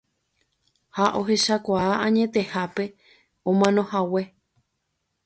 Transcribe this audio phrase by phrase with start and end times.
[0.97, 2.85] Ha ohechakuaa añetehápe
[3.49, 4.23] omanohague.